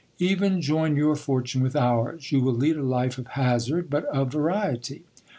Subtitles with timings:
[0.17, 4.31] Even join your fortune with ours: you will lead a life of hazard, but of
[4.31, 5.03] variety.